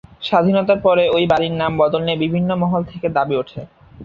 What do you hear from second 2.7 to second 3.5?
থেকে দাবি